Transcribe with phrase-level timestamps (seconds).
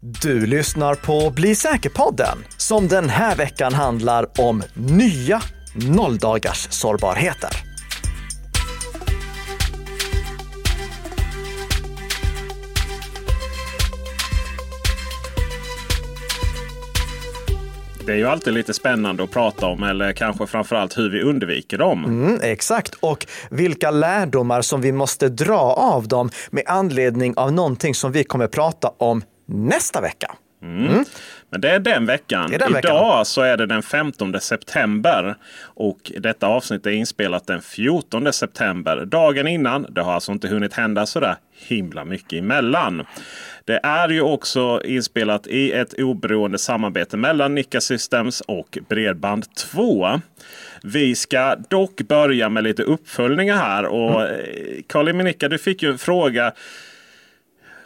[0.00, 5.40] Du lyssnar på Bli säker-podden som den här veckan handlar om nya
[5.74, 7.50] nolldagars sårbarheter.
[18.06, 21.78] Det är ju alltid lite spännande att prata om eller kanske framförallt hur vi undviker
[21.78, 22.04] dem.
[22.04, 25.60] Mm, exakt, och vilka lärdomar som vi måste dra
[25.94, 30.34] av dem med anledning av någonting som vi kommer prata om nästa vecka.
[30.62, 31.04] Mm.
[31.50, 32.52] Men det är den veckan.
[32.52, 33.24] är den Idag veckan.
[33.24, 35.36] så är det den 15 september.
[35.60, 39.04] Och detta avsnitt är inspelat den 14 september.
[39.04, 39.86] Dagen innan.
[39.90, 41.36] Det har alltså inte hunnit hända sådär
[41.66, 43.06] himla mycket emellan.
[43.64, 50.20] Det är ju också inspelat i ett oberoende samarbete mellan Nika Systems och Bredband2.
[50.82, 53.84] Vi ska dock börja med lite uppföljningar här.
[53.84, 54.36] Och eh,
[54.86, 56.52] Karl Nika, du fick ju en fråga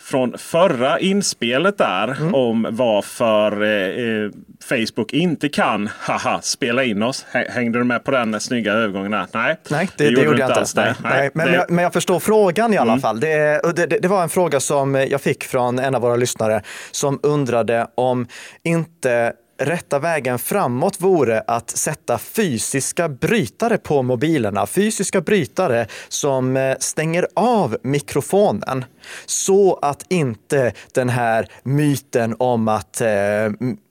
[0.03, 2.35] från förra inspelet där Mm.
[2.35, 4.31] om varför eh, eh,
[4.69, 7.27] Facebook inte kan haha, spela in oss.
[7.33, 9.27] Hä- Hängde du med på den snygga övergången där?
[9.35, 10.77] Nej, Nej, det, det, gjorde du jag inte alls.
[10.77, 11.31] Nej, nej.
[11.35, 13.21] Men, det- jag, men jag förstår frågan i alla fall.
[13.21, 16.17] Det, och det, det, det var en fråga som jag fick från en av våra
[16.17, 18.27] lyssnare som undrade om
[18.65, 19.33] inte
[19.65, 24.67] rätta vägen framåt vore att sätta fysiska brytare på mobilerna.
[24.67, 28.85] Fysiska brytare som eh, stänger av mikrofonen
[29.27, 33.09] så att inte den här myten om att eh,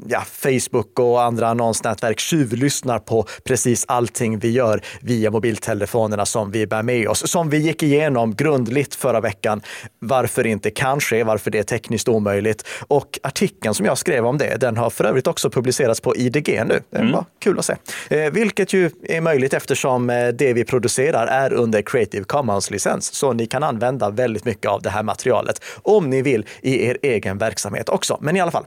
[0.08, 6.67] ja, Facebook och andra annonsnätverk tjuvlyssnar på precis allting vi gör via mobiltelefonerna som vi
[6.67, 7.28] bär med oss.
[7.31, 9.61] Som vi gick igenom grundligt förra veckan.
[10.00, 12.67] Varför inte kan ske, varför det är tekniskt omöjligt.
[12.88, 16.64] Och artikeln som jag skrev om det, den har för övrigt också publicerats på IDG
[16.66, 16.81] nu.
[16.90, 17.76] Det var kul att se.
[18.09, 23.14] Eh, vilket ju är möjligt eftersom eh, det vi producerar är under Creative Commons-licens.
[23.14, 26.98] Så ni kan använda väldigt mycket av det här materialet om ni vill i er
[27.02, 28.18] egen verksamhet också.
[28.22, 28.66] Men i alla fall.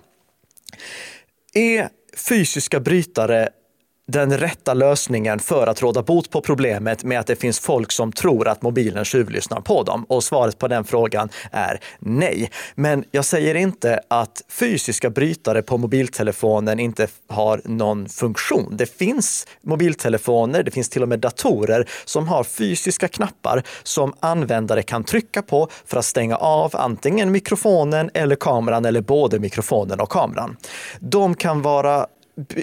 [1.55, 1.89] Är
[2.29, 3.49] fysiska brytare
[4.07, 8.13] den rätta lösningen för att råda bot på problemet med att det finns folk som
[8.13, 10.05] tror att mobilen tjuvlyssnar på dem?
[10.09, 12.51] Och svaret på den frågan är nej.
[12.75, 18.77] Men jag säger inte att fysiska brytare på mobiltelefonen inte har någon funktion.
[18.77, 24.83] Det finns mobiltelefoner, det finns till och med datorer som har fysiska knappar som användare
[24.83, 30.11] kan trycka på för att stänga av antingen mikrofonen eller kameran eller både mikrofonen och
[30.11, 30.57] kameran.
[31.01, 32.07] De kan vara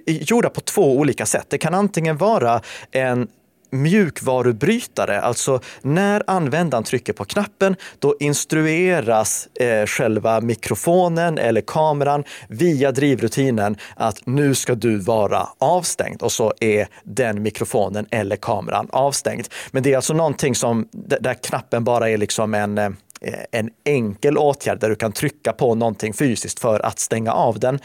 [0.06, 1.46] gjorda på två olika sätt.
[1.50, 2.62] Det kan antingen vara
[2.92, 3.28] en
[3.72, 12.92] mjukvarubrytare, alltså när användaren trycker på knappen, då instrueras eh, själva mikrofonen eller kameran via
[12.92, 19.48] drivrutinen att nu ska du vara avstängd och så är den mikrofonen eller kameran avstängd.
[19.72, 22.90] Men det är alltså någonting som där knappen bara är liksom en eh,
[23.26, 27.60] Eh, en enkel åtgärd där du kan trycka på någonting fysiskt för att stänga av
[27.60, 27.80] den.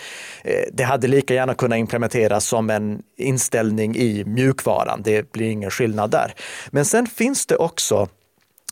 [0.45, 5.03] Eh, det hade lika gärna kunnat implementeras som en inställning i mjukvaran.
[5.05, 6.35] Det blir ingen skillnad där.
[6.71, 8.09] Men sen finns det också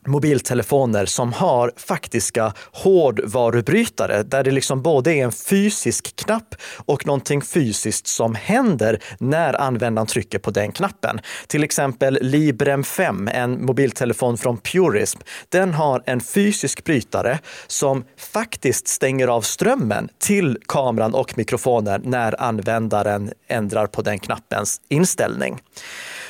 [0.07, 6.55] mobiltelefoner som har faktiska hårdvarubrytare där det liksom både är en fysisk knapp
[6.87, 11.21] och någonting fysiskt som händer när användaren trycker på den knappen.
[11.47, 18.89] Till exempel Librem 5, en mobiltelefon från Purism, den har en fysisk brytare som faktiskt
[18.89, 25.59] stänger av strömmen till kameran och mikrofonen när användaren ändrar på den knappens inställning.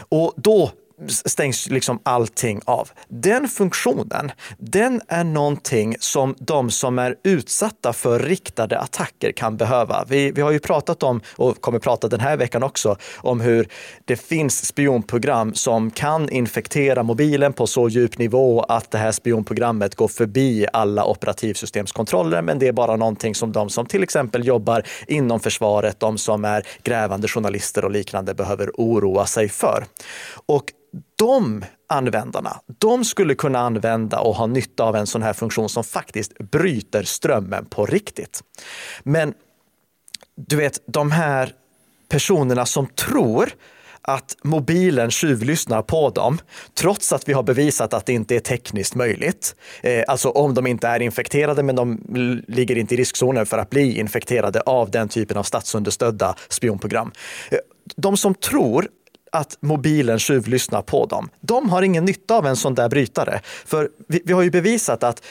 [0.08, 0.70] Och då
[1.08, 2.90] stängs liksom allting av.
[3.08, 10.04] Den funktionen, den är någonting som de som är utsatta för riktade attacker kan behöva.
[10.08, 13.68] Vi, vi har ju pratat om, och kommer prata den här veckan också, om hur
[14.04, 19.94] det finns spionprogram som kan infektera mobilen på så djup nivå att det här spionprogrammet
[19.94, 22.42] går förbi alla operativsystemskontroller.
[22.42, 26.44] Men det är bara någonting som de som till exempel jobbar inom försvaret, de som
[26.44, 29.84] är grävande journalister och liknande behöver oroa sig för.
[30.46, 30.64] Och
[31.16, 35.84] de användarna, de skulle kunna använda och ha nytta av en sån här funktion som
[35.84, 38.42] faktiskt bryter strömmen på riktigt.
[39.02, 39.34] Men
[40.36, 41.52] du vet, de här
[42.08, 43.50] personerna som tror
[44.02, 46.38] att mobilen tjuvlyssnar på dem,
[46.74, 49.54] trots att vi har bevisat att det inte är tekniskt möjligt.
[49.82, 52.00] Eh, alltså om de inte är infekterade, men de
[52.48, 57.12] ligger inte i riskzonen för att bli infekterade av den typen av statsunderstödda spionprogram.
[57.50, 57.58] Eh,
[57.96, 58.88] de som tror
[59.34, 61.28] att mobilen tjuvlyssnar på dem.
[61.40, 63.40] De har ingen nytta av en sån där brytare.
[63.44, 65.22] För vi, vi har ju bevisat att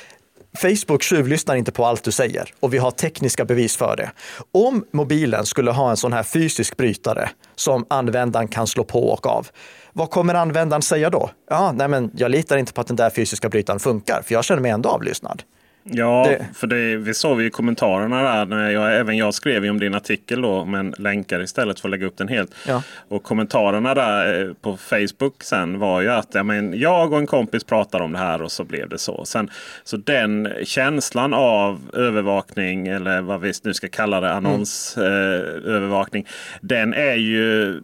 [0.58, 4.12] Facebook tjuvlyssnar inte på allt du säger och vi har tekniska bevis för det.
[4.52, 9.28] Om mobilen skulle ha en sån här fysisk brytare som användaren kan slå på och
[9.28, 9.48] av,
[9.94, 11.30] vad kommer användaren säga då?
[11.50, 14.44] Ja, nej men jag litar inte på att den där fysiska brytaren funkar, för jag
[14.44, 15.44] känner mig ändå avlyssnad.
[15.84, 16.48] Ja, det...
[16.54, 18.46] för det, vi såg i kommentarerna där.
[18.46, 21.92] När jag, även jag skrev ju om din artikel då, men länkar istället för att
[21.92, 22.52] lägga upp den helt.
[22.68, 22.84] Ja.
[23.08, 27.28] Och kommentarerna där eh, på Facebook sen var ju att ja, men, jag och en
[27.28, 29.26] kompis pratade om det här och så blev det så.
[29.26, 29.50] Sen,
[29.84, 36.22] så den känslan av övervakning eller vad vi nu ska kalla det, annonsövervakning.
[36.22, 36.34] Mm.
[36.54, 37.82] Eh, den är ju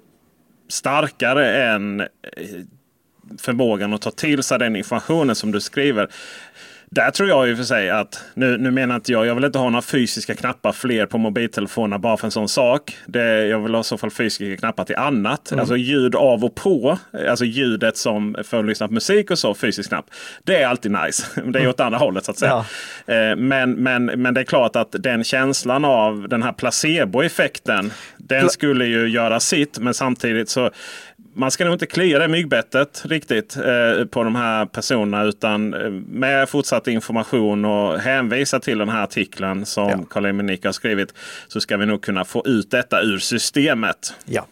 [0.69, 2.07] starkare än eh,
[3.37, 6.09] förmågan att ta till sig den informationen som du skriver.
[6.91, 9.43] Där tror jag i och för sig att, nu, nu menar inte jag, jag vill
[9.43, 12.97] inte ha några fysiska knappar fler på mobiltelefonerna bara för en sån sak.
[13.05, 15.51] Det, jag vill ha i så fall fysiska knappar till annat.
[15.51, 15.59] Mm.
[15.59, 16.97] Alltså ljud av och på.
[17.29, 20.05] Alltså ljudet som för att lyssna på musik och så, fysisk knapp.
[20.43, 21.27] Det är alltid nice.
[21.35, 21.69] Det är mm.
[21.69, 22.65] åt andra hållet så att säga.
[23.05, 23.13] Ja.
[23.13, 27.91] Eh, men, men, men det är klart att den känslan av den här placeboeffekten.
[28.17, 30.71] Den skulle ju göra sitt men samtidigt så
[31.39, 35.23] man ska nog inte klia det myggbettet riktigt eh, på de här personerna.
[35.23, 39.99] Utan eh, med fortsatt information och hänvisa till den här artikeln som ja.
[40.09, 41.13] Karl-Emil har skrivit.
[41.47, 44.13] Så ska vi nog kunna få ut detta ur systemet.
[44.25, 44.45] Ja.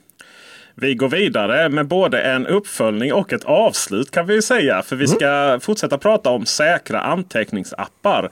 [0.82, 4.82] Vi går vidare med både en uppföljning och ett avslut kan vi säga.
[4.82, 5.60] För vi ska mm.
[5.60, 8.30] fortsätta prata om säkra anteckningsappar.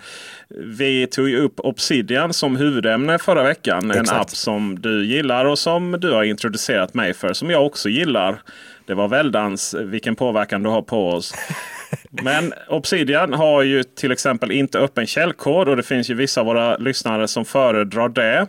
[0.50, 3.92] Vi tog ju upp Obsidian som huvudämne förra veckan.
[3.92, 4.12] Exakt.
[4.12, 7.33] En app som du gillar och som du har introducerat mig för.
[7.33, 8.42] Som jag också gillar.
[8.88, 11.33] Det var väldans vilken påverkan du har på oss.
[12.09, 16.47] Men Obsidian har ju till exempel inte öppen källkod och det finns ju vissa av
[16.47, 18.47] våra lyssnare som föredrar det.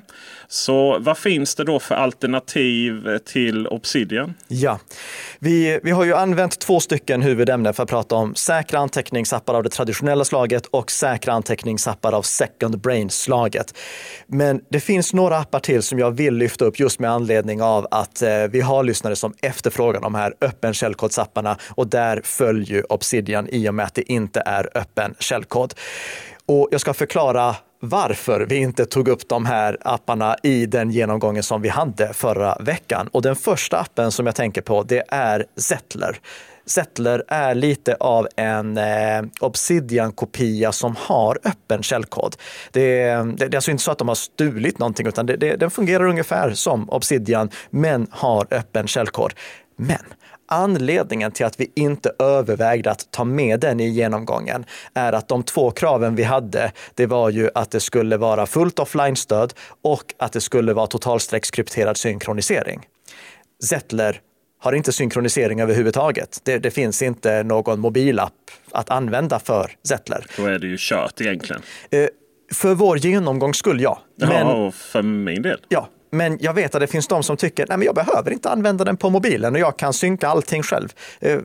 [0.48, 4.34] Så vad finns det då för alternativ till Obsidian?
[4.48, 4.78] Ja,
[5.38, 9.62] vi, vi har ju använt två stycken huvudämnen för att prata om säkra anteckningsappar av
[9.62, 13.78] det traditionella slaget och säkra anteckningsappar av second brain-slaget.
[14.26, 17.86] Men det finns några appar till som jag vill lyfta upp just med anledning av
[17.90, 23.35] att eh, vi har lyssnare som efterfrågar de här öppen källkodsapparna och där följer Obsidian
[23.50, 25.74] i och med att det inte är öppen källkod.
[26.46, 31.42] Och jag ska förklara varför vi inte tog upp de här apparna i den genomgången
[31.42, 33.08] som vi hade förra veckan.
[33.12, 36.20] Och den första appen som jag tänker på, det är Zettler.
[36.66, 42.36] Zettler är lite av en eh, Obsidian-kopia som har öppen källkod.
[42.70, 45.56] Det, det, det, är alltså inte så att de har stulit någonting, utan det, det,
[45.56, 49.34] den fungerar ungefär som Obsidian, men har öppen källkod.
[49.76, 49.98] Men
[50.48, 54.64] Anledningen till att vi inte övervägde att ta med den i genomgången
[54.94, 58.78] är att de två kraven vi hade, det var ju att det skulle vara fullt
[58.78, 62.86] offline-stöd och att det skulle vara totalstreckskrypterad synkronisering.
[63.64, 64.20] Zettler
[64.60, 66.40] har inte synkronisering överhuvudtaget.
[66.44, 68.32] Det, det finns inte någon mobilapp
[68.70, 70.26] att använda för Zettler.
[70.36, 71.62] Då är det ju kört egentligen.
[71.90, 72.06] Eh,
[72.52, 74.02] för vår genomgång skulle ja.
[74.16, 75.60] Men, ja, för min del.
[75.68, 78.84] Ja, men jag vet att det finns de som tycker att jag behöver inte använda
[78.84, 80.88] den på mobilen och jag kan synka allting själv
[81.20, 81.38] eh,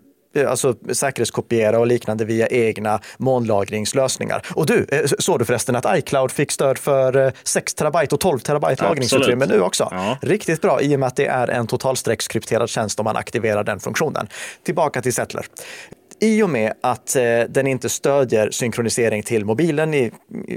[0.47, 4.41] alltså säkerhetskopiera och liknande via egna molnlagringslösningar.
[4.56, 8.21] Och du, eh, såg du förresten att iCloud fick stöd för 6 eh, terabyte och
[8.21, 9.88] 12 terabyte lagringsutrymme nu också?
[9.91, 10.18] Ja.
[10.21, 13.79] Riktigt bra i och med att det är en totalstreckskrypterad tjänst om man aktiverar den
[13.79, 14.27] funktionen.
[14.63, 15.45] Tillbaka till Settler
[16.19, 17.15] i och med att
[17.50, 20.12] den inte stödjer synkronisering till mobilen, i,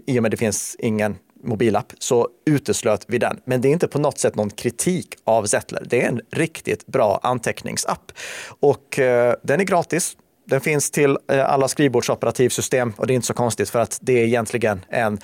[0.07, 3.41] i och med att det finns ingen mobilapp så uteslöt vi den.
[3.45, 5.83] Men det är inte på något sätt någon kritik av Zettler.
[5.87, 8.13] Det är en riktigt bra anteckningsapp
[8.61, 10.17] och eh, den är gratis.
[10.47, 14.13] Den finns till eh, alla skrivbordsoperativsystem och det är inte så konstigt för att det
[14.13, 15.19] är egentligen en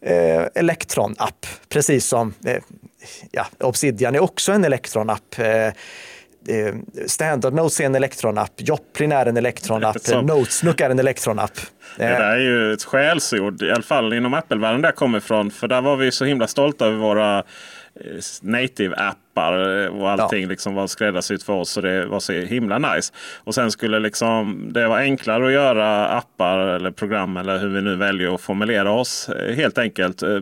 [0.00, 2.62] eh, Electron-app, precis som eh,
[3.30, 5.38] ja, Obsidian är också en Electron-app.
[5.38, 5.72] Eh,
[6.48, 6.74] Eh, eh,
[7.06, 11.60] Standard Notes är en Electron-app, Joplin är en Electron-app, Notesnook är en Electron-app.
[11.96, 15.50] Det där är ju ett skällsord, i alla fall inom Apple-världen där jag kommer ifrån.
[15.50, 17.44] För där var vi så himla stolta över våra eh,
[19.34, 20.48] native-appar och allting ja.
[20.48, 21.70] liksom var skräddarsytt för oss.
[21.70, 23.12] Så det var så himla nice.
[23.44, 27.82] Och sen skulle liksom det vara enklare att göra appar eller program eller hur vi
[27.82, 29.28] nu väljer att formulera oss.
[29.28, 30.22] Eh, helt enkelt.
[30.22, 30.38] Eh,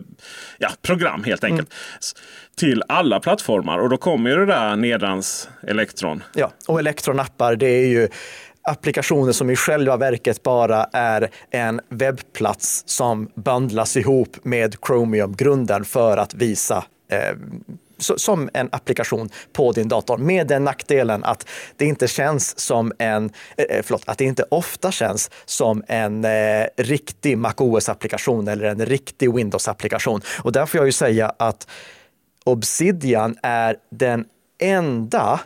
[0.57, 1.69] ja, program helt enkelt.
[1.69, 2.21] Mm
[2.57, 3.79] till alla plattformar.
[3.79, 6.23] Och då kommer ju det där nedans Electron.
[6.33, 8.07] Ja, och Electron-appar det är ju
[8.63, 16.17] applikationer som i själva verket bara är en webbplats som bundlas ihop med Chromium-grunden för
[16.17, 17.35] att visa eh,
[18.01, 20.17] som en applikation på din dator.
[20.17, 24.45] Med den nackdelen att det inte känns som en, eh, eh förlåt, att det inte
[24.49, 30.21] ofta känns som en eh, riktig MacOS-applikation eller en riktig Windows-applikation.
[30.43, 31.67] Och där får jag ju säga att
[32.43, 34.25] Obsidian är den
[34.59, 35.39] enda,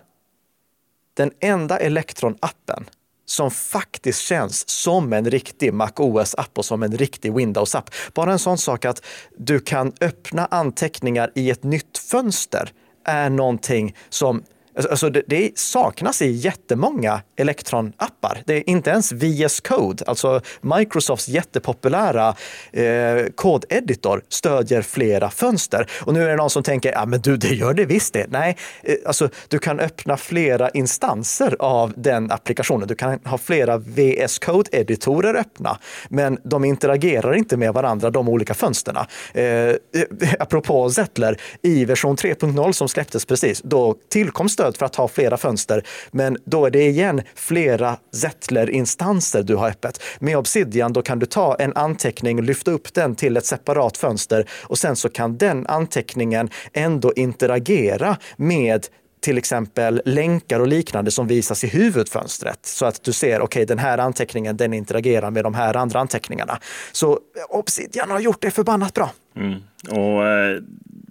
[1.13, 2.83] den enda Electron-appen
[3.25, 7.89] som faktiskt känns som en riktig MacOS-app och som en riktig Windows-app.
[8.13, 9.05] Bara en sån sak att
[9.37, 12.71] du kan öppna anteckningar i ett nytt fönster
[13.05, 14.43] är någonting som
[14.75, 18.43] Alltså, alltså det, det saknas i jättemånga Electron-appar.
[18.45, 22.35] Det är inte ens VS Code, alltså Microsofts jättepopulära
[22.71, 25.87] eh, kodeditor, stödjer flera fönster.
[26.01, 28.25] Och nu är det någon som tänker, ja men du, det gör det visst det.
[28.29, 32.87] Nej, eh, alltså du kan öppna flera instanser av den applikationen.
[32.87, 35.77] Du kan ha flera VS Code-editorer öppna,
[36.09, 39.07] men de interagerar inte med varandra, de olika fönsterna.
[39.33, 39.75] Eh,
[40.39, 45.37] apropå Zettler, i version 3.0 som släpptes precis, då tillkom stöd för att ha flera
[45.37, 50.03] fönster, men då är det igen flera Zettler-instanser du har öppet.
[50.19, 54.45] Med Obsidian då kan du ta en anteckning, lyfta upp den till ett separat fönster
[54.61, 58.87] och sen så kan den anteckningen ändå interagera med
[59.25, 63.65] till exempel länkar och liknande som visas i huvudfönstret så att du ser, okej, okay,
[63.65, 66.59] den här anteckningen, den interagerar med de här andra anteckningarna.
[66.91, 67.19] Så
[67.49, 69.11] Obsidian har gjort det förbannat bra.
[69.35, 69.59] Mm.
[69.89, 70.61] Och eh,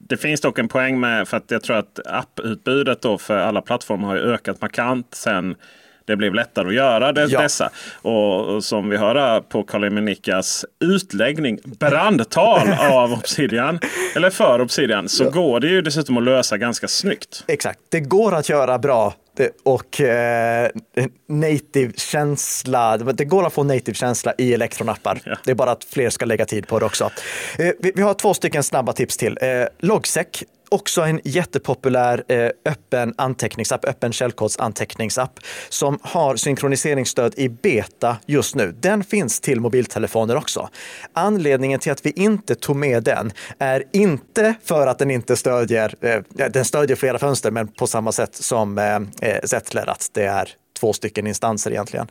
[0.09, 3.63] det finns dock en poäng med, för att jag tror att apputbudet då för alla
[3.63, 5.57] plattformar har ökat markant sen
[6.07, 7.43] det blev lättare att göra det, ja.
[7.43, 7.71] dessa.
[8.03, 13.79] Och, och, som vi hör på Karl Minikas utläggning, brandtal av Obsidian,
[14.17, 15.31] eller för Obsidian, så ja.
[15.31, 17.45] går det ju dessutom att lösa ganska snyggt.
[17.47, 19.15] Exakt, det går att göra bra
[19.63, 20.69] och eh,
[21.29, 22.97] native-känsla.
[22.97, 25.21] Det går att få native-känsla i elektronappar.
[25.25, 25.37] Ja.
[25.45, 27.11] Det är bara att fler ska lägga tid på det också.
[27.59, 29.39] Eh, vi, vi, har två stycken snabba tips till.
[29.41, 29.49] Eh,
[29.79, 38.55] Logsec också en jättepopulär eh, öppen anteckningsapp, öppen källkodsanteckningsapp som har synkroniseringsstöd i beta just
[38.55, 38.75] nu.
[38.81, 40.69] Den finns till mobiltelefoner också.
[41.13, 45.95] Anledningen till att vi inte tog med den är inte för att den inte stödjer,
[46.01, 50.49] eh, den stödjer flera fönster, men på samma sätt som eh, Zettler, att det är
[50.81, 52.07] två stycken instanser egentligen.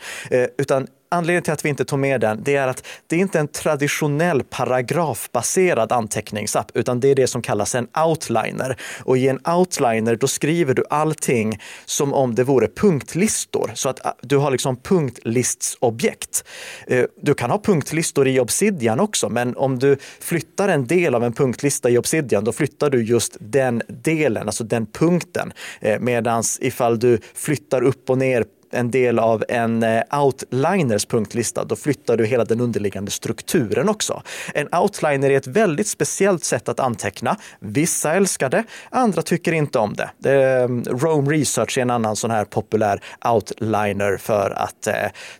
[0.58, 3.40] Utan anledningen till att vi inte tog med den, det är att det är inte
[3.40, 8.78] en traditionell paragrafbaserad anteckningsapp, utan det är det som kallas en outliner.
[9.04, 14.06] Och i en outliner, då skriver du allting som om det vore punktlistor, så att
[14.06, 16.44] äh, du har liksom punktlistsobjekt.
[16.88, 21.24] Eh, du kan ha punktlistor i Obsidian också, men om du flyttar en del av
[21.24, 25.54] en punktlista i Obsidian, då flyttar du just den delen, alltså den punkten.
[25.82, 31.64] Eh, Medan ifall du flyttar upp och ner en del av en eh, outliners punktlista,
[31.64, 34.22] då flyttar du hela den underliggande strukturen också.
[34.54, 37.38] En outliner är ett väldigt speciellt sätt att anteckna.
[37.60, 40.32] Vissa älskar det, andra tycker inte om det.
[40.32, 44.94] Ehm, Rome Research är en annan sån här populär outliner för att eh,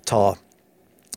[0.06, 0.36] ta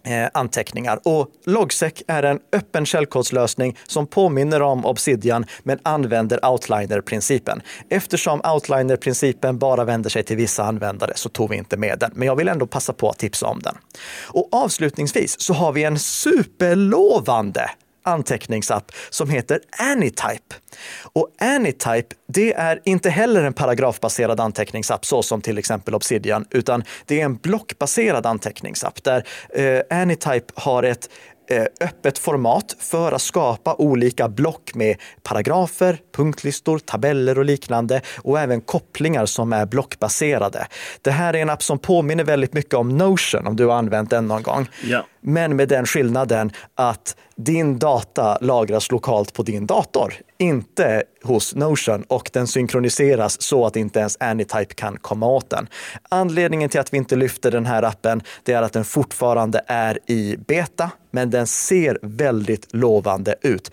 [0.07, 1.01] Eh, anteckningar.
[1.05, 7.63] Och Logsec är en öppen källkodslösning som påminner om Obsidian men använder outliner-principen.
[7.89, 12.11] Eftersom outliner-principen bara vänder sig till vissa användare så tog vi inte med den.
[12.15, 13.75] Men jag vill ändå passa på att tipsa om den.
[14.23, 17.71] Och avslutningsvis så har vi en superlovande
[18.07, 20.55] anteckningsapp som heter Anytype.
[21.03, 26.85] Och Anytype, det är inte heller en paragrafbaserad anteckningsapp så som till exempel Obsidian, utan
[27.07, 31.09] det är en blockbaserad anteckningsapp där eh, Anytype har ett
[31.51, 38.41] eh, öppet format för att skapa olika block med paragrafer, punktlistor, tabeller och liknande och
[38.41, 40.67] även kopplingar som är blockbaserade.
[41.03, 44.11] Det här är en app som påminner väldigt mycket om Notion om du har använt
[44.11, 44.69] den någon gång.
[44.85, 45.07] Ja.
[45.29, 52.03] Men med den skillnaden att din data lagras lokalt på din dator, inte hos Notion
[52.03, 55.69] och den synkroniseras så att inte ens Anytype kan komma åt den.
[56.09, 59.99] Anledningen till att vi inte lyfter den här appen, det är att den fortfarande är
[60.07, 63.71] i beta, men den ser väldigt lovande ut.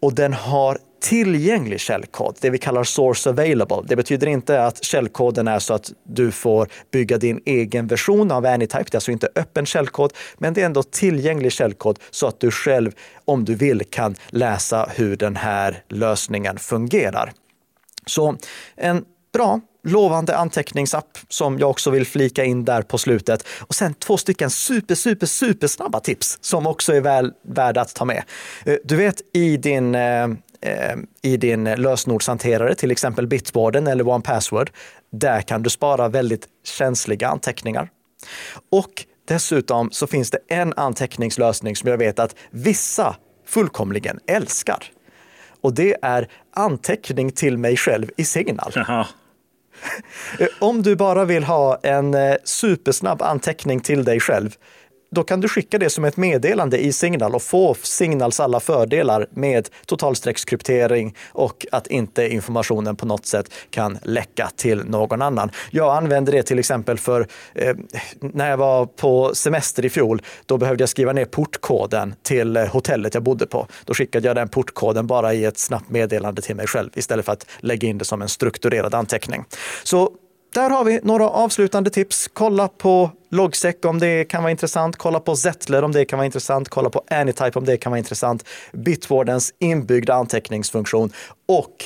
[0.00, 3.82] Och den har tillgänglig källkod, det vi kallar source available.
[3.84, 8.46] Det betyder inte att källkoden är så att du får bygga din egen version av
[8.46, 8.84] Anytype.
[8.84, 12.50] Det är alltså inte öppen källkod, men det är ändå tillgänglig källkod så att du
[12.50, 12.92] själv,
[13.24, 17.32] om du vill, kan läsa hur den här lösningen fungerar.
[18.06, 18.36] Så
[18.76, 23.46] en bra lovande anteckningsapp som jag också vill flika in där på slutet.
[23.60, 27.94] Och sen två stycken super, super, super snabba tips som också är väl värda att
[27.94, 28.22] ta med.
[28.64, 30.28] Eh, du vet i din Eh,
[31.22, 34.70] i din lösenordshanterare, till exempel Bitwarden eller OnePassword.
[35.12, 37.90] Där kan du spara väldigt känsliga anteckningar.
[38.70, 43.16] Och dessutom så finns det en anteckningslösning som jag vet att vissa
[43.46, 44.84] fullkomligen älskar.
[45.60, 48.72] Och det är anteckning till mig själv i Signal.
[48.74, 49.06] Jaha.
[50.60, 54.56] Om du bara vill ha en eh, supersnabb anteckning till dig själv
[55.14, 59.26] då kan du skicka det som ett meddelande i Signal och få Signals alla fördelar
[59.30, 65.50] med totalstreckskryptering och att inte informationen på något sätt kan läcka till någon annan.
[65.70, 67.76] Jag använder det till exempel för eh,
[68.20, 70.22] när jag var på semester i fjol.
[70.46, 73.66] Då behövde jag skriva ner portkoden till eh, hotellet jag bodde på.
[73.84, 77.32] Då skickade jag den portkoden bara i ett snabbt meddelande till mig själv istället för
[77.32, 79.44] att lägga in det som en strukturerad anteckning.
[79.84, 80.10] Så
[80.54, 82.30] där har vi några avslutande tips.
[82.32, 84.96] Kolla på Logsec om det kan vara intressant.
[84.96, 86.68] Kolla på Zettler om det kan vara intressant.
[86.68, 88.44] Kolla på Anytype om det kan vara intressant.
[88.72, 91.12] Bitwardens inbyggda anteckningsfunktion
[91.46, 91.84] och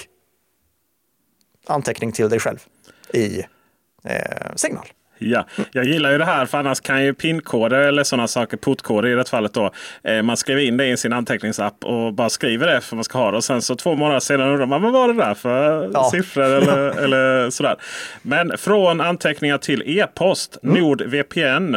[1.66, 2.58] anteckning till dig själv
[3.12, 3.42] i
[4.04, 4.86] eh, Signal.
[5.18, 9.08] Ja, jag gillar ju det här för annars kan ju pinkoder eller sådana saker, portkoder
[9.08, 9.70] i det fallet då.
[10.02, 13.18] Eh, man skriver in det i sin anteckningsapp och bara skriver det för man ska
[13.18, 13.36] ha det.
[13.36, 16.10] Och sen så två månader senare undrar man vad var det där för ja.
[16.10, 17.76] siffror eller, eller sådär.
[18.22, 20.82] Men från anteckningar till e-post, mm.
[20.82, 21.76] NordVPN.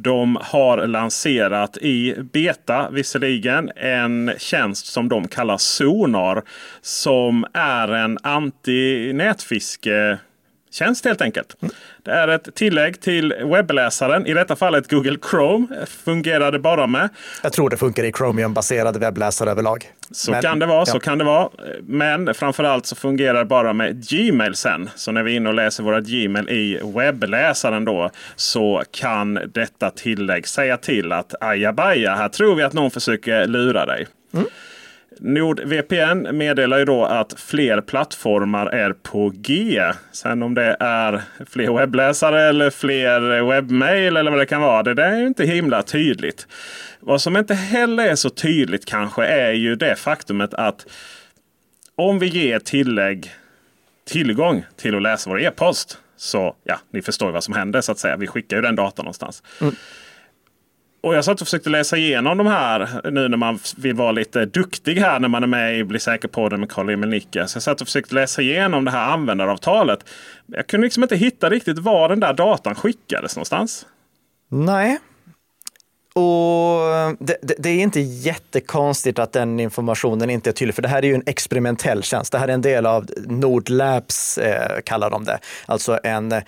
[0.00, 6.42] De har lanserat i beta visserligen en tjänst som de kallar Sonar.
[6.80, 10.18] Som är en anti-nätfiske
[10.78, 11.56] tjänst helt enkelt.
[11.62, 11.74] Mm.
[12.02, 14.26] Det är ett tillägg till webbläsaren.
[14.26, 17.08] I detta fallet Google Chrome fungerar det bara med.
[17.42, 19.92] Jag tror det funkar i Chromium-baserade webbläsare överlag.
[20.10, 20.78] Så Men, kan det vara.
[20.78, 20.86] Ja.
[20.86, 21.48] Så kan det vara.
[21.82, 24.90] Men framförallt så fungerar det bara med Gmail sen.
[24.94, 29.90] Så när vi är inne och läser våra Gmail i webbläsaren då så kan detta
[29.90, 34.06] tillägg säga till att ajabaja, här tror vi att någon försöker lura dig.
[34.34, 34.46] Mm.
[35.20, 39.82] NordVPN meddelar ju då att fler plattformar är på G.
[40.12, 44.82] Sen om det är fler webbläsare eller fler webbmail eller vad det kan vara.
[44.82, 46.46] Det där är inte himla tydligt.
[47.00, 50.86] Vad som inte heller är så tydligt kanske är ju det faktumet att
[51.94, 53.34] om vi ger tillägg
[54.08, 55.98] tillgång till att läsa vår e-post.
[56.16, 58.16] Så ja, ni förstår vad som händer så att säga.
[58.16, 59.42] Vi skickar ju den datan någonstans.
[59.60, 59.74] Mm.
[61.00, 64.44] Och jag satt och försökte läsa igenom de här nu när man vill vara lite
[64.44, 67.46] duktig här när man är med i Bli säker på det med Karl-Emil Nicke.
[67.46, 70.04] Så jag satt och försökte läsa igenom det här användaravtalet.
[70.46, 73.86] Jag kunde liksom inte hitta riktigt var den där datan skickades någonstans.
[74.50, 74.98] Nej,
[76.18, 80.88] och det, det, det, är inte jättekonstigt att den informationen inte är tydlig, för det
[80.88, 82.32] här är ju en experimentell tjänst.
[82.32, 85.38] Det här är en del av Nordlabs, eh, kallar de det.
[85.66, 86.42] Alltså en, eh,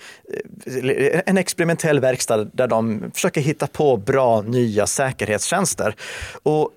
[1.25, 5.95] en experimentell verkstad där de försöker hitta på bra nya säkerhetstjänster.
[6.43, 6.69] Och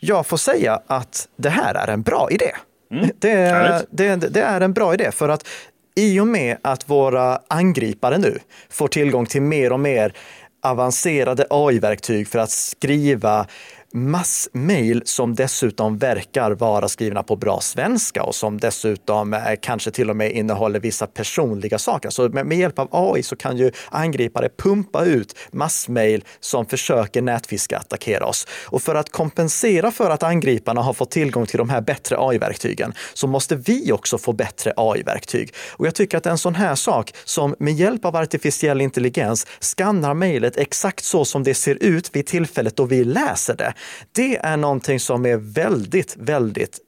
[0.00, 2.50] jag får säga att det här är en bra idé.
[2.92, 3.10] Mm.
[3.18, 5.46] Det, det, det är en bra idé för att
[5.94, 8.38] i och med att våra angripare nu
[8.70, 10.14] får tillgång till mer och mer
[10.62, 13.46] avancerade AI-verktyg för att skriva
[13.92, 20.10] massmail som dessutom verkar vara skrivna på bra svenska och som dessutom eh, kanske till
[20.10, 22.10] och med innehåller vissa personliga saker.
[22.10, 27.22] Så med, med hjälp av AI så kan ju angripare pumpa ut massmail som försöker
[27.22, 28.46] nätfiska attackera oss.
[28.66, 32.94] Och för att kompensera för att angriparna har fått tillgång till de här bättre AI-verktygen
[33.14, 35.54] så måste vi också få bättre AI-verktyg.
[35.70, 40.14] Och jag tycker att en sån här sak som med hjälp av artificiell intelligens skannar
[40.14, 43.74] mejlet exakt så som det ser ut vid tillfället då vi läser det
[44.12, 46.78] det är någonting som är väldigt, väldigt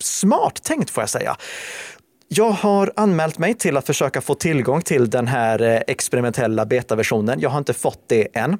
[0.00, 1.36] smart tänkt får jag säga.
[2.28, 7.40] Jag har anmält mig till att försöka få tillgång till den här eh, experimentella betaversionen.
[7.40, 8.58] Jag har inte fått det än.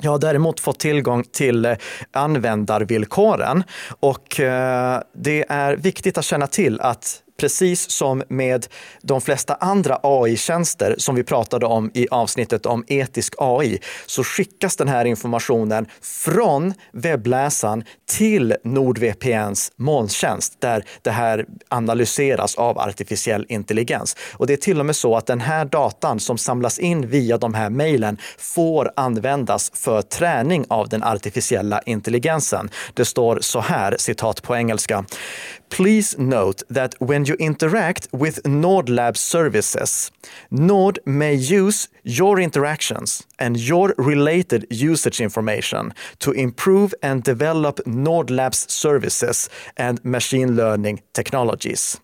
[0.00, 1.76] Jag har däremot fått tillgång till eh,
[2.10, 3.64] användarvillkoren
[4.00, 8.66] och eh, det är viktigt att känna till att precis som med
[9.02, 14.76] de flesta andra AI-tjänster som vi pratade om i avsnittet om etisk AI, så skickas
[14.76, 24.16] den här informationen från webbläsaren till NordVPNs molntjänst där det här analyseras av artificiell intelligens.
[24.32, 27.38] Och det är till och med så att den här datan som samlas in via
[27.38, 32.70] de här mejlen får användas för träning av den artificiella intelligensen.
[32.94, 35.04] Det står så här, citat på engelska.
[35.70, 40.10] Please note that when you interact with Nord Lab services,
[40.50, 48.30] Nord may use your interactions and your related usage information to improve and develop Nord
[48.30, 52.00] Labs services and machine learning technologies.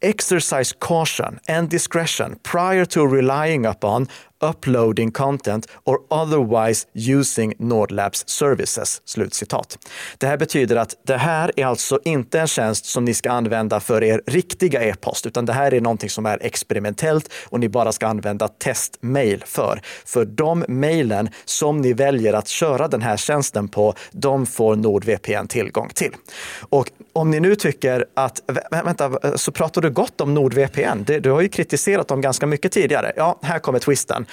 [0.00, 4.08] Exercise caution and discretion prior to relying upon
[4.42, 9.02] uploading content or otherwise using Nordlabs services.
[9.04, 9.78] Slutcitat.
[10.18, 13.80] Det här betyder att det här är alltså inte en tjänst som ni ska använda
[13.80, 17.92] för er riktiga e-post, utan det här är någonting som är experimentellt och ni bara
[17.92, 19.80] ska använda testmail för.
[20.04, 25.46] För de mejlen som ni väljer att köra den här tjänsten på, de får NordVPN
[25.48, 26.12] tillgång till.
[26.60, 31.04] Och om ni nu tycker att, vänta, så pratar du gott om NordVPN.
[31.20, 33.12] Du har ju kritiserat dem ganska mycket tidigare.
[33.16, 34.26] Ja, här kommer twisten.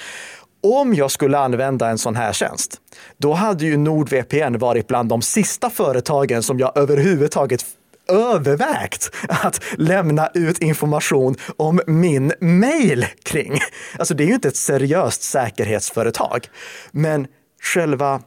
[0.62, 2.80] Om jag skulle använda en sån här tjänst,
[3.16, 7.64] då hade ju NordVPN varit bland de sista företagen som jag överhuvudtaget
[8.08, 13.58] övervägt att lämna ut information om min mail kring.
[13.98, 16.46] Alltså det är ju inte ett seriöst säkerhetsföretag,
[16.90, 17.26] men
[17.62, 18.22] själva,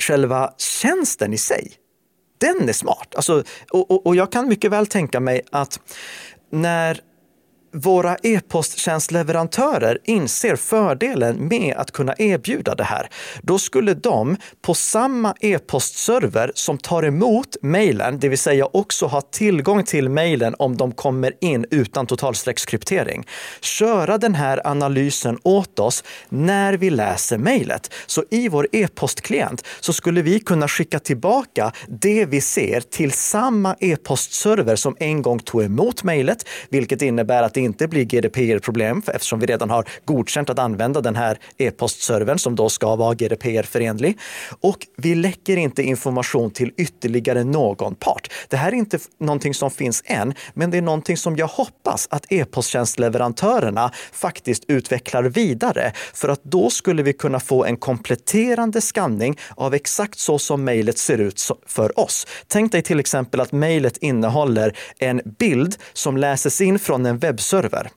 [0.00, 1.72] själva tjänsten i sig,
[2.38, 3.14] den är smart.
[3.14, 5.80] Alltså, och, och, och jag kan mycket väl tänka mig att
[6.50, 7.00] när
[7.72, 13.08] våra e-posttjänstleverantörer inser fördelen med att kunna erbjuda det här.
[13.42, 19.20] Då skulle de på samma e-postserver som tar emot mejlen, det vill säga också ha
[19.20, 23.26] tillgång till mejlen om de kommer in utan totalstreckskryptering,
[23.60, 27.92] köra den här analysen åt oss när vi läser mejlet.
[28.06, 33.76] Så i vår e-postklient så skulle vi kunna skicka tillbaka det vi ser till samma
[33.80, 39.40] e-postserver som en gång tog emot mejlet, vilket innebär att det inte blir GDPR-problem eftersom
[39.40, 44.18] vi redan har godkänt att använda den här e-postservern som då ska vara GDPR-förenlig.
[44.60, 48.32] Och vi läcker inte information till ytterligare någon part.
[48.48, 52.08] Det här är inte någonting som finns än, men det är någonting som jag hoppas
[52.10, 55.92] att e-posttjänstleverantörerna faktiskt utvecklar vidare.
[56.14, 60.98] För att då skulle vi kunna få en kompletterande skanning av exakt så som mejlet
[60.98, 62.26] ser ut för oss.
[62.46, 67.51] Tänk dig till exempel att mejlet innehåller en bild som läses in från en webbsida
[67.52, 67.90] server.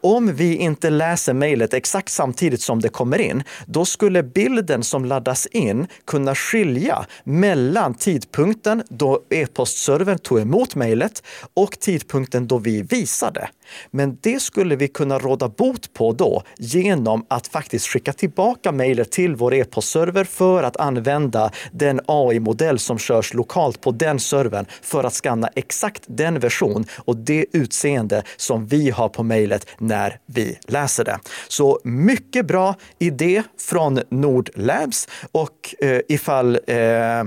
[0.00, 5.04] Om vi inte läser mejlet exakt samtidigt som det kommer in, då skulle bilden som
[5.04, 11.22] laddas in kunna skilja mellan tidpunkten då e-postservern tog emot mejlet
[11.54, 13.48] och tidpunkten då vi visade.
[13.90, 19.10] Men det skulle vi kunna råda bot på då genom att faktiskt skicka tillbaka mejlet
[19.10, 25.04] till vår e-postserver för att använda den AI-modell som körs lokalt på den servern för
[25.04, 30.58] att skanna exakt den version och det utseende som vi har på mejlet när vi
[30.66, 31.18] läser det.
[31.48, 35.08] Så mycket bra idé från Nordlabs.
[35.32, 37.24] Och eh, ifall eh,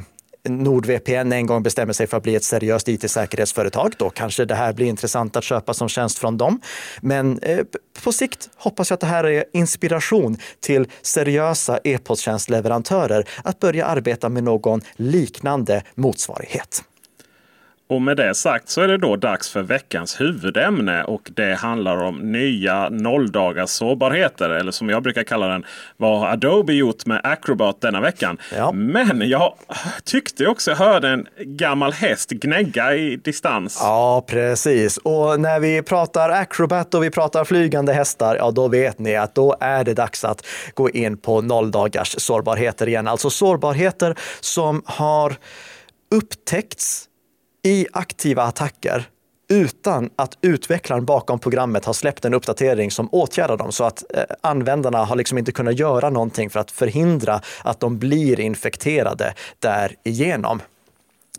[0.49, 4.73] NordVPN en gång bestämmer sig för att bli ett seriöst it-säkerhetsföretag, då kanske det här
[4.73, 6.61] blir intressant att köpa som tjänst från dem.
[7.01, 7.59] Men eh,
[8.03, 14.29] på sikt hoppas jag att det här är inspiration till seriösa e-posttjänstleverantörer att börja arbeta
[14.29, 16.83] med någon liknande motsvarighet.
[17.89, 21.97] Och med det sagt så är det då dags för veckans huvudämne och det handlar
[21.97, 24.49] om nya nolldagars sårbarheter.
[24.49, 25.65] Eller som jag brukar kalla den,
[25.97, 28.37] vad har Adobe gjort med Acrobat denna veckan?
[28.55, 28.71] Ja.
[28.71, 29.53] Men jag
[30.03, 33.79] tyckte också jag hörde en gammal häst gnägga i distans.
[33.81, 34.97] Ja, precis.
[34.97, 39.35] Och när vi pratar Acrobat och vi pratar flygande hästar, ja då vet ni att
[39.35, 43.07] då är det dags att gå in på nolldagars sårbarheter igen.
[43.07, 45.35] Alltså sårbarheter som har
[46.11, 47.06] upptäckts
[47.67, 49.07] i aktiva attacker
[49.49, 54.23] utan att utvecklaren bakom programmet har släppt en uppdatering som åtgärdar dem så att eh,
[54.41, 60.61] användarna har liksom inte kunnat göra någonting för att förhindra att de blir infekterade därigenom.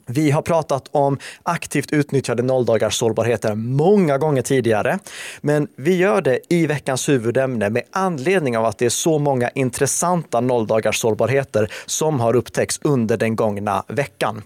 [0.06, 4.98] Vi har pratat om aktivt utnyttjade nolldagars sårbarheter många gånger tidigare,
[5.40, 9.50] men vi gör det i veckans huvudämne med anledning av att det är så många
[9.50, 14.42] intressanta nolldagars sårbarheter som har upptäckts under den gångna veckan.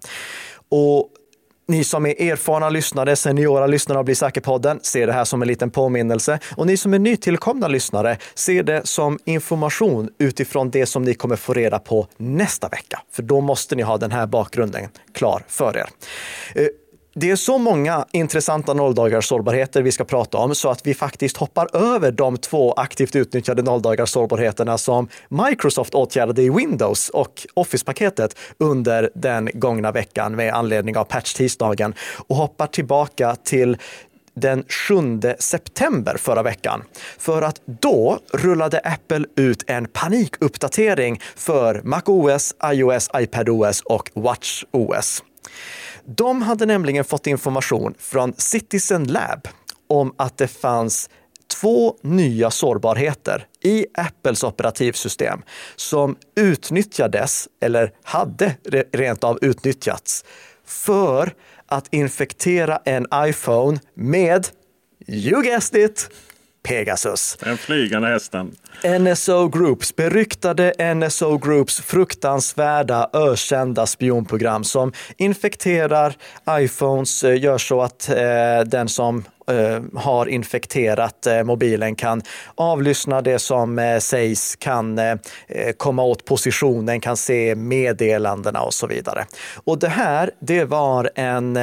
[0.68, 1.09] Och
[1.73, 5.49] ni som är erfarna lyssnare, seniora lyssnare av Bli säker-podden, ser det här som en
[5.49, 6.39] liten påminnelse.
[6.57, 11.37] Och ni som är nytillkomna lyssnare, ser det som information utifrån det som ni kommer
[11.37, 13.01] få reda på nästa vecka.
[13.13, 15.87] För då måste ni ha den här bakgrunden klar för er.
[16.55, 16.67] Eh,
[17.14, 21.37] det är så många intressanta nolldagars sårbarheter vi ska prata om så att vi faktiskt
[21.37, 28.37] hoppar över de två aktivt utnyttjade nolldagars sårbarheterna som Microsoft åtgärdade i Windows och Office-paketet
[28.59, 31.94] under den gångna veckan med anledning av patch-tisdagen
[32.29, 33.77] och hoppar tillbaka till
[34.35, 36.83] den 7 september förra veckan.
[37.18, 45.22] För att då rullade Apple ut en panikuppdatering för MacOS, iOS, iPadOS och WatchOS.
[46.07, 49.49] De hade nämligen fått information från Citizen Lab
[49.88, 51.11] om att det fanns
[51.61, 55.43] två nya sårbarheter i Apples operativsystem
[55.77, 58.57] som utnyttjades, eller hade
[58.93, 60.25] rent av utnyttjats,
[60.65, 61.35] för
[61.67, 64.49] att infektera en iPhone med,
[65.07, 66.11] you guessed it,
[66.62, 67.37] Pegasus.
[67.40, 68.57] Den flygande hästen.
[69.01, 76.14] NSO Groups, beryktade NSO Groups fruktansvärda ökända spionprogram som infekterar
[76.51, 79.25] iPhones, eh, gör så att eh, den som
[79.97, 82.23] har infekterat eh, mobilen kan
[82.55, 85.01] avlyssna det som eh, sägs, kan
[85.77, 89.27] komma åt positionen, kan se meddelandena och så vidare.
[89.65, 91.59] Och det här, det var en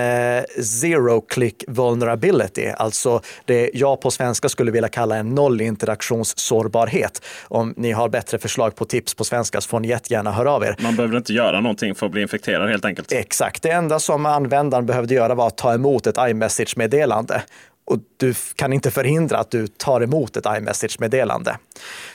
[0.64, 7.26] zero click vulnerability, alltså det jag på svenska skulle vilja kalla en nollinteraktionssårbarhet.
[7.48, 10.64] Om ni har bättre förslag på tips på svenska så får ni jättegärna höra av
[10.64, 10.76] er.
[10.80, 13.12] Man behöver inte göra någonting för att bli infekterad helt enkelt.
[13.12, 13.64] Exakt.
[13.64, 17.42] Det enda som användaren behövde göra var att ta emot ett iMessage-meddelande
[17.90, 21.58] och du kan inte förhindra att du tar emot ett iMessage-meddelande.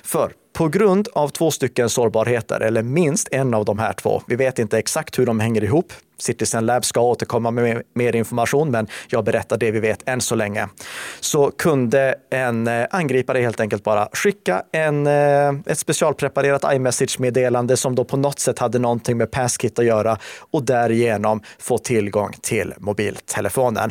[0.02, 4.36] För på grund av två stycken sårbarheter, eller minst en av de här två, vi
[4.36, 5.92] vet inte exakt hur de hänger ihop.
[6.18, 10.34] Citizen Lab ska återkomma med mer information, men jag berättar det vi vet än så
[10.34, 10.68] länge.
[11.20, 17.94] Så kunde en eh, angripare helt enkelt bara skicka en, eh, ett specialpreparerat iMessage-meddelande som
[17.94, 20.18] då på något sätt hade någonting med Passkit att göra
[20.50, 23.90] och därigenom få tillgång till mobiltelefonen.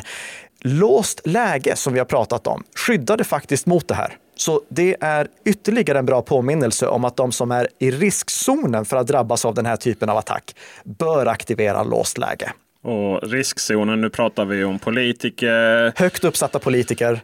[0.66, 4.16] Låst läge som vi har pratat om skyddade faktiskt mot det här.
[4.36, 8.96] Så det är ytterligare en bra påminnelse om att de som är i riskzonen för
[8.96, 12.52] att drabbas av den här typen av attack bör aktivera låst läge.
[12.82, 15.92] Och riskzonen, nu pratar vi om politiker.
[15.96, 17.20] Högt uppsatta politiker.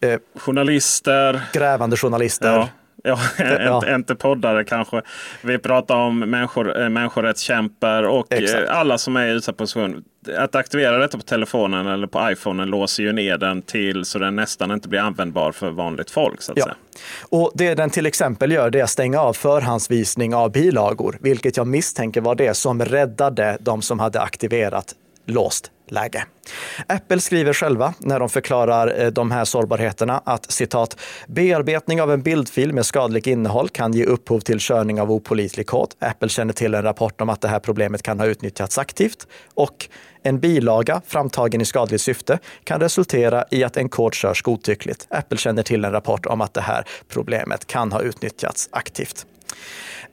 [0.00, 1.40] Eh, journalister.
[1.52, 2.48] Grävande journalister.
[2.48, 2.68] Ja.
[3.04, 3.94] Ja, ja.
[3.94, 5.02] inte poddare kanske.
[5.42, 8.68] Vi pratar om människor, eh, människorättskämpar och eh, Exakt.
[8.68, 10.04] alla som är i utsatt position.
[10.38, 14.36] Att aktivera detta på telefonen eller på iPhonen låser ju ner den till så den
[14.36, 16.42] nästan inte blir användbar för vanligt folk.
[16.42, 16.64] Så att ja.
[16.64, 16.76] säga.
[17.28, 21.56] Och Det den till exempel gör det är att stänga av förhandsvisning av bilagor, vilket
[21.56, 24.94] jag misstänker var det som räddade de som hade aktiverat
[25.26, 26.24] låst läge.
[26.86, 32.22] Apple skriver själva när de förklarar eh, de här sårbarheterna att citat, bearbetning av en
[32.22, 35.94] bildfil med skadligt innehåll kan ge upphov till körning av opolitlig kod.
[35.98, 39.88] Apple känner till en rapport om att det här problemet kan ha utnyttjats aktivt och
[40.22, 45.06] en bilaga framtagen i skadligt syfte kan resultera i att en kod körs godtyckligt.
[45.10, 49.26] Apple känner till en rapport om att det här problemet kan ha utnyttjats aktivt.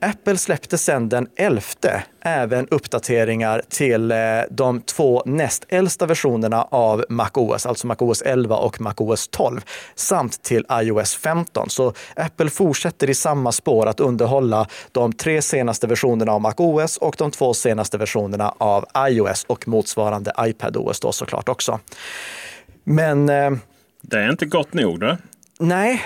[0.03, 1.61] Apple släppte sedan den 11
[2.21, 4.17] även uppdateringar till eh,
[4.49, 9.61] de två näst äldsta versionerna av MacOS, alltså MacOS 11 och MacOS 12,
[9.95, 11.69] samt till iOS 15.
[11.69, 17.15] Så Apple fortsätter i samma spår att underhålla de tre senaste versionerna av MacOS och
[17.17, 21.79] de två senaste versionerna av iOS och motsvarande iPadOS då såklart också.
[22.83, 23.29] Men...
[23.29, 23.51] Eh,
[24.01, 24.99] det är inte gott nog.
[24.99, 25.17] Då.
[25.59, 26.01] Nej,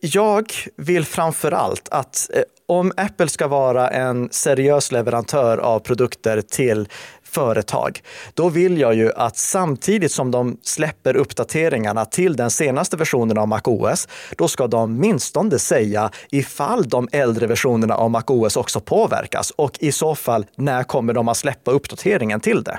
[0.00, 6.40] jag vill framför allt att eh, om Apple ska vara en seriös leverantör av produkter
[6.40, 6.88] till
[7.22, 8.02] företag,
[8.34, 13.48] då vill jag ju att samtidigt som de släpper uppdateringarna till den senaste versionen av
[13.48, 19.76] MacOS, då ska de minstone säga ifall de äldre versionerna av MacOS också påverkas och
[19.80, 22.78] i så fall när kommer de att släppa uppdateringen till det?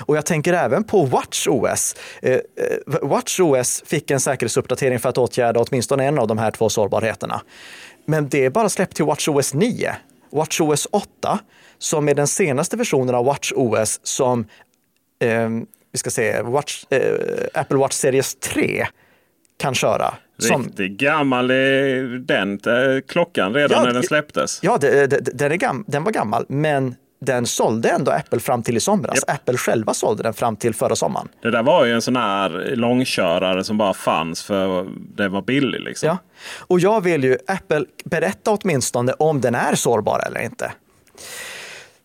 [0.00, 1.96] Och jag tänker även på WatchOS.
[2.22, 2.40] Eh, eh
[3.02, 7.40] WatchOS fick en säkerhetsuppdatering för att åtgärda åtminstone en av de här två sårbarheterna.
[8.06, 9.96] Men det är bara släppt till WatchOS 9.
[10.30, 11.38] WatchOS 8,
[11.78, 14.46] som är den senaste versionen av WatchOS som
[15.20, 15.48] eh,
[15.92, 18.86] vi ska se, Watch, eh, Apple Watch Series 3
[19.58, 20.14] kan köra.
[20.36, 20.96] Riktigt som...
[20.96, 24.60] gammal är den eh, klockan redan ja, när den släpptes.
[24.62, 28.62] Ja, det, det, den, är gam, den var gammal, men den sålde ändå Apple fram
[28.62, 29.16] till i somras.
[29.16, 29.30] Yep.
[29.30, 31.28] Apple själva sålde den fram till förra sommaren.
[31.42, 35.80] Det där var ju en sån här långkörare som bara fanns för det var billig.
[35.80, 36.06] Liksom.
[36.06, 36.18] Ja.
[36.58, 40.72] Och jag vill ju Apple berätta åtminstone om den är sårbar eller inte.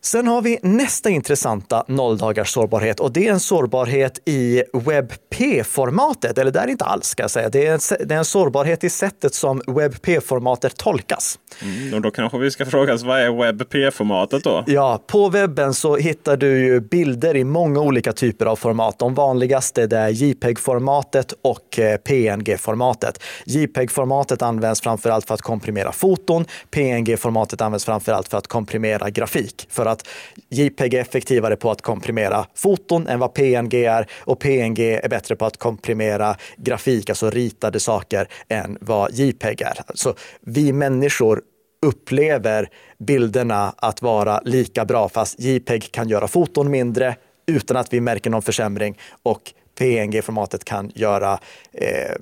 [0.02, 6.38] Sen har vi nästa intressanta nolldagars sårbarhet och det är en sårbarhet i WebP-formatet.
[6.38, 7.48] Eller det är inte alls ska jag säga.
[7.48, 11.38] Det är en, det är en sårbarhet i sättet som WebP-formatet tolkas.
[11.62, 14.64] Mm, och då kanske vi ska fråga oss vad är WebP-formatet då?
[14.66, 18.98] Ja, på webben så hittar du ju bilder i många olika typer av format.
[18.98, 23.22] De vanligaste är JPEG-formatet och eh, PNG-formatet.
[23.44, 26.44] JPEG-formatet används framför allt för att komprimera foton.
[26.70, 29.66] PNG-formatet används framför allt för att komprimera grafik.
[29.70, 30.08] För att
[30.48, 35.36] JPEG är effektivare på att komprimera foton än vad PNG är och PNG är bättre
[35.36, 39.78] på att komprimera grafik, alltså ritade saker, än vad JPEG är.
[39.94, 41.42] Så vi människor
[41.86, 48.00] upplever bilderna att vara lika bra, fast JPEG kan göra foton mindre utan att vi
[48.00, 51.38] märker någon försämring och PNG-formatet kan göra
[51.72, 52.16] Eh,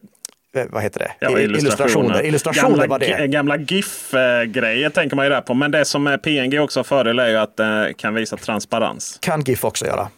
[0.71, 1.13] vad heter det?
[1.21, 2.23] Ja, illustrationer.
[2.27, 3.27] Illustrationer gamla, var det.
[3.27, 5.55] Gamla GIF-grejer tänker man ju där på.
[5.55, 9.19] Men det som är PNG också har fördel är ju att det kan visa transparens.
[9.21, 10.09] Kan GIF också göra.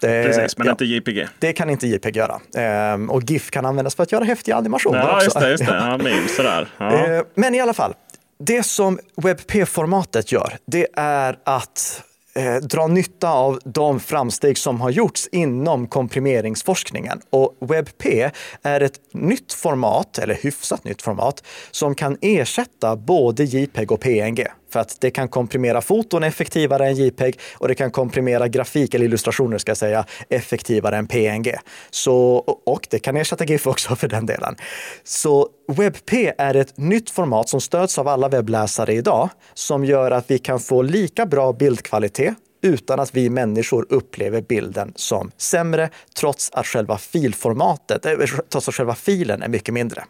[0.00, 1.28] Det, Precis, men ja, inte JPG.
[1.38, 2.40] Det kan inte JPG göra.
[2.56, 5.24] Ehm, och GIF kan användas för att göra häftiga animationer ja, också.
[5.24, 5.76] Just det, just det.
[5.76, 6.68] Ja, memes sådär.
[6.78, 7.06] Ja.
[7.06, 7.94] Ehm, men i alla fall,
[8.38, 12.02] det som WebP-formatet gör, det är att
[12.36, 17.20] eh, dra nytta av de framsteg som har gjorts inom komprimeringsforskningen.
[17.30, 18.30] Och WebP
[18.62, 24.46] är ett nytt format, eller hyfsat nytt format, som kan ersätta både JPEG och PNG.
[24.76, 29.04] För att det kan komprimera foton effektivare än JPEG och det kan komprimera grafik eller
[29.04, 31.54] illustrationer ska jag säga effektivare än PNG.
[31.90, 32.36] Så,
[32.66, 34.56] och det kan ersätta GIF också för den delen.
[35.04, 40.30] Så WebP är ett nytt format som stöds av alla webbläsare idag som gör att
[40.30, 46.50] vi kan få lika bra bildkvalitet utan att vi människor upplever bilden som sämre trots
[46.52, 48.12] att själva filformatet, eh,
[48.48, 50.04] trots att själva filen är mycket mindre.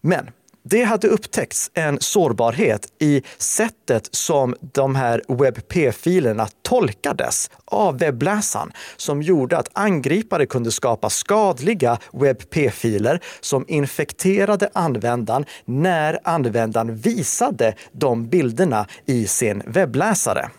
[0.00, 0.30] Men
[0.62, 9.22] det hade upptäckts en sårbarhet i sättet som de här WebP-filerna tolkades av webbläsaren som
[9.22, 18.86] gjorde att angripare kunde skapa skadliga WebP-filer som infekterade användaren när användaren visade de bilderna
[19.06, 20.50] i sin webbläsare.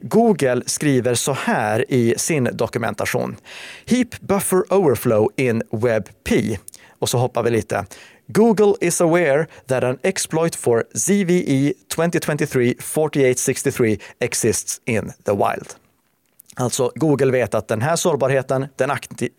[0.00, 3.36] Google skriver så här i sin dokumentation.
[3.86, 6.58] Heap buffer overflow in WebP.
[6.98, 7.84] Och så hoppar vi lite.
[8.30, 15.76] Google is aware that an exploit for ZVE 2023-4863 exists in the wild.
[16.58, 18.90] Alltså Google vet att den här sårbarheten, den,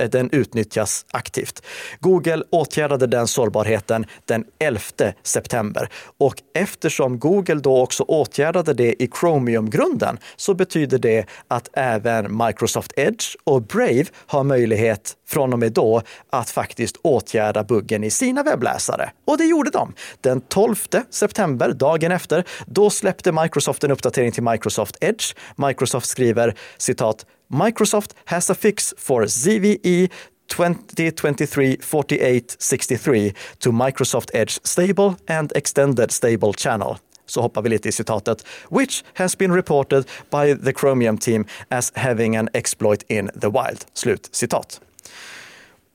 [0.10, 1.64] den, utnyttjas aktivt.
[2.00, 4.82] Google åtgärdade den sårbarheten den 11
[5.24, 12.38] september och eftersom Google då också åtgärdade det i Chromium-grunden så betyder det att även
[12.38, 18.12] Microsoft Edge och Brave har möjlighet från och med då att faktiskt åtgärda buggen i
[18.12, 19.12] sina webbläsare.
[19.26, 19.94] Och det gjorde de.
[20.22, 20.76] Den 12
[21.10, 25.36] september, dagen efter, då släppte Microsoft en uppdatering till Microsoft Edge.
[25.56, 27.26] Microsoft skriver citat
[27.66, 30.08] Microsoft has a fix for ZVE
[30.56, 36.96] 2023-4863 to Microsoft Edge Stable and Extended Stable Channel
[37.30, 41.92] så hoppar vi lite i citatet, which has been reported by the Chromium team as
[41.96, 43.86] having an exploit in the wild.
[43.94, 44.82] Slut citat.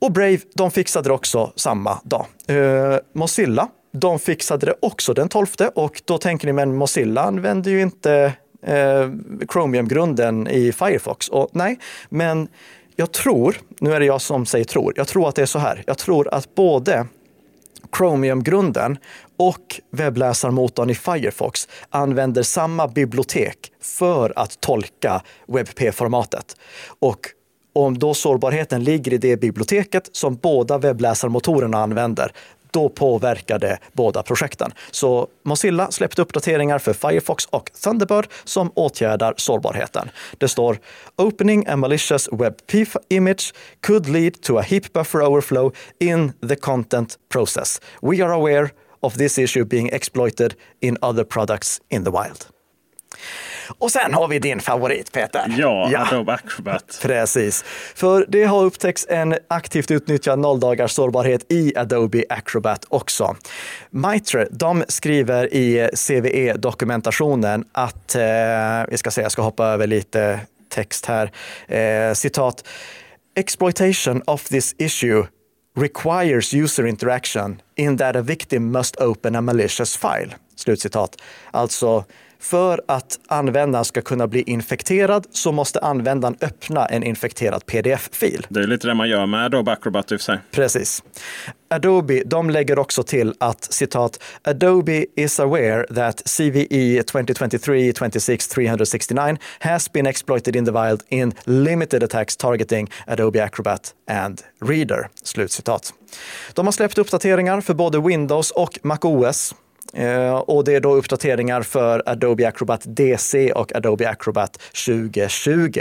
[0.01, 2.27] Och Brave, de fixade det också samma dag.
[2.47, 7.71] Eh, Mozilla, de fixade det också den 12 och då tänker ni, men Mozilla använder
[7.71, 9.11] ju inte eh,
[9.53, 11.29] Chromium-grunden i Firefox.
[11.29, 12.49] Och nej, men
[12.97, 15.59] jag tror, nu är det jag som säger tror, jag tror att det är så
[15.59, 15.83] här.
[15.87, 17.07] Jag tror att både
[17.97, 18.99] Chromium-grunden
[19.37, 26.57] och webbläsarmotorn i Firefox använder samma bibliotek för att tolka WebP-formatet.
[26.99, 27.21] Och
[27.75, 32.33] om då sårbarheten ligger i det biblioteket som båda webbläsarmotorerna använder,
[32.75, 34.73] då påverkar det båda projekten.
[34.91, 40.11] Så Mozilla släppte uppdateringar för Firefox och Thunderbird som åtgärdar sårbarheten.
[40.39, 40.79] Det står
[41.17, 42.73] “Opening a malicious WebP
[43.09, 47.81] image could lead to a heap buffer overflow in the content process.
[48.03, 48.69] We are aware
[49.01, 52.47] of this issue being exploited in other products in the wild.”
[53.79, 55.55] Och sen har vi din favorit Peter.
[55.59, 56.07] Ja, ja.
[56.11, 56.99] Adobe Acrobat.
[57.03, 57.65] Precis.
[57.95, 63.37] För det har upptäckts en aktivt utnyttjad nolldagars sårbarhet i Adobe Acrobat också.
[63.91, 68.23] Mitre, de skriver i CVE-dokumentationen att, eh,
[68.89, 71.31] vi ska se, jag ska hoppa över lite text här,
[71.69, 72.65] eh, citat,
[73.37, 75.27] exploitation of this issue
[75.77, 80.35] requires user interaction in that a victim must open a malicious file.
[80.57, 81.17] Slutcitat.
[81.51, 82.05] Alltså,
[82.45, 88.47] för att användaren ska kunna bli infekterad så måste användaren öppna en infekterad pdf-fil.
[88.49, 90.39] Det är lite det man gör med Adobe Acrobat i sig.
[90.51, 91.03] Precis.
[91.71, 100.07] Adobe de lägger också till att citat Adobe is aware that CVE 2023-26-369 has been
[100.07, 105.09] exploited in the wild in limited attacks targeting Adobe Acrobat and Reader.
[105.23, 105.95] Slutcitat.
[106.55, 109.55] De har släppt uppdateringar för både Windows och MacOS
[109.93, 115.81] Eh, och det är då uppdateringar för Adobe Acrobat DC och Adobe Acrobat 2020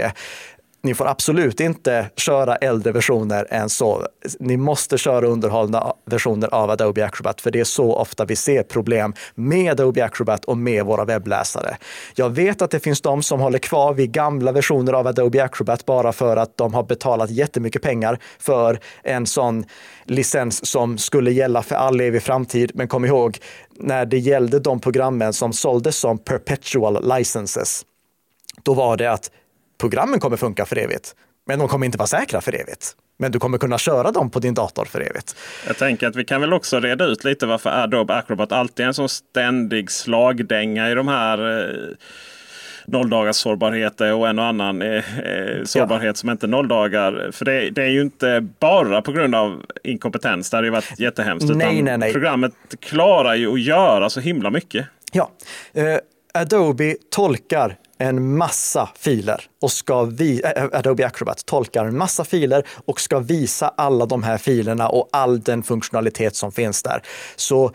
[0.84, 4.06] ni får absolut inte köra äldre versioner än så.
[4.38, 8.62] Ni måste köra underhållna versioner av Adobe Acrobat, för det är så ofta vi ser
[8.62, 11.76] problem med Adobe Acrobat och med våra webbläsare.
[12.14, 15.86] Jag vet att det finns de som håller kvar vid gamla versioner av Adobe Acrobat
[15.86, 19.64] bara för att de har betalat jättemycket pengar för en sån
[20.04, 22.70] licens som skulle gälla för all evig framtid.
[22.74, 23.38] Men kom ihåg,
[23.78, 27.84] när det gällde de programmen som såldes som perpetual licenses,
[28.62, 29.30] då var det att
[29.78, 31.14] programmen kommer funka för evigt,
[31.46, 32.96] men de kommer inte vara säkra för evigt.
[33.18, 35.36] Men du kommer kunna köra dem på din dator för evigt.
[35.66, 38.88] Jag tänker att vi kan väl också reda ut lite varför Adobe Acrobat alltid är
[38.88, 41.96] en sån ständig slagdänga i de här eh,
[42.86, 46.14] nolldagars sårbarheter och en och annan eh, eh, sårbarhet ja.
[46.14, 47.30] som inte är nolldagar.
[47.32, 50.50] För det, det, är ju inte bara på grund av inkompetens.
[50.50, 51.48] Det hade ju varit jättehemskt.
[51.54, 52.12] Nej, nej, nej.
[52.12, 54.86] Programmet klarar ju att göra så himla mycket.
[55.12, 55.30] Ja,
[55.74, 55.98] eh,
[56.34, 62.66] Adobe tolkar en massa filer och ska vi, äh, Adobe Acrobat tolkar en massa filer
[62.84, 67.02] och ska visa alla de här filerna och all den funktionalitet som finns där.
[67.36, 67.72] Så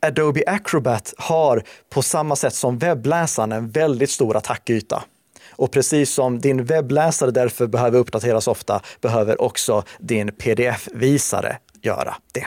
[0.00, 5.02] Adobe Acrobat har på samma sätt som webbläsaren en väldigt stor attackyta.
[5.50, 12.46] Och precis som din webbläsare därför behöver uppdateras ofta, behöver också din pdf-visare göra det.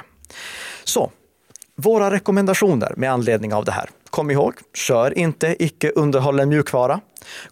[0.84, 1.11] Så,
[1.76, 3.89] våra rekommendationer med anledning av det här.
[4.09, 6.99] Kom ihåg, kör inte icke underhållen mjukvara.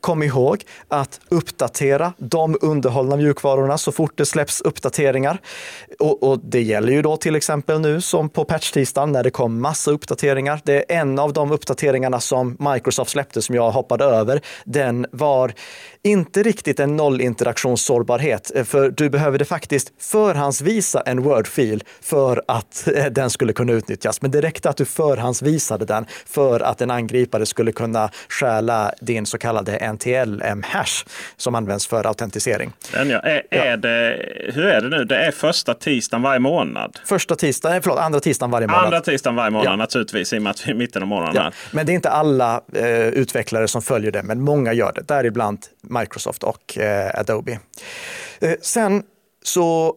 [0.02, 5.42] Kom ihåg att uppdatera de underhållna mjukvarorna så fort det släpps uppdateringar.
[6.00, 9.62] Och, och det gäller ju då till exempel nu som på patch-tisdagen när det kom
[9.62, 10.62] massa uppdateringar.
[10.64, 14.42] Det är en av de uppdateringarna som Microsoft släppte som jag hoppade över.
[14.66, 15.54] Den var
[16.04, 23.06] inte riktigt en nollinteraktionssårbarhet, eh, för du behövde faktiskt förhandsvisa en Word-fil för att eh,
[23.06, 24.22] den skulle kunna utnyttjas.
[24.22, 29.26] Men det räckte att du förhandsvisade den för att en angripare skulle kunna stjäla din
[29.26, 31.06] så kallade NTLM-hash
[31.38, 32.72] som används för autentisering.
[32.94, 33.20] Den ja.
[33.20, 33.58] Är, ja.
[33.58, 35.06] är det, hur är det nu?
[35.06, 37.00] Det är första tisdagen varje månad?
[37.06, 38.86] Första tisdagen, förlåt, andra tisdagen varje månad.
[38.86, 39.76] Andra tisdagen varje månad ja.
[39.76, 41.36] naturligtvis i och med att vi är mitten av månaden.
[41.36, 41.52] Ja.
[41.72, 45.02] Men det är inte alla eh, utvecklare som följer det, men många gör det.
[45.08, 47.60] Däribland Microsoft och eh, Adobe.
[48.40, 49.04] Eh, sen
[49.44, 49.96] så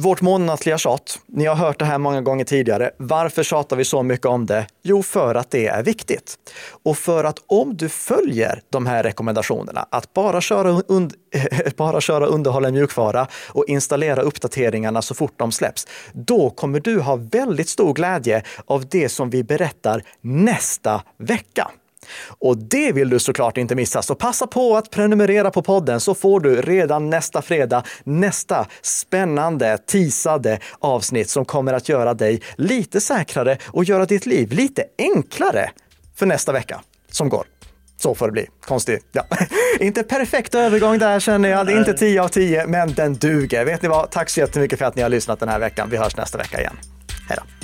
[0.00, 2.90] vårt månatliga tjat, ni har hört det här många gånger tidigare.
[2.96, 4.66] Varför tjatar vi så mycket om det?
[4.82, 6.38] Jo, för att det är viktigt.
[6.82, 11.14] Och för att om du följer de här rekommendationerna, att bara köra, und
[11.76, 17.16] bara köra underhållen mjukvara och installera uppdateringarna så fort de släpps, då kommer du ha
[17.16, 21.70] väldigt stor glädje av det som vi berättar nästa vecka.
[22.38, 26.14] Och det vill du såklart inte missa, så passa på att prenumerera på podden så
[26.14, 33.00] får du redan nästa fredag nästa spännande, teasade avsnitt som kommer att göra dig lite
[33.00, 35.70] säkrare och göra ditt liv lite enklare
[36.16, 36.80] för nästa vecka
[37.10, 37.44] som går.
[37.96, 38.46] Så får det bli.
[38.60, 39.06] Konstigt.
[39.12, 39.24] Ja.
[39.80, 41.66] inte perfekt övergång där känner jag.
[41.66, 43.64] Det är inte 10 av 10, men den duger.
[43.64, 44.10] Vet ni vad?
[44.10, 45.88] Tack så jättemycket för att ni har lyssnat den här veckan.
[45.90, 46.76] Vi hörs nästa vecka igen.
[47.28, 47.59] Hej då!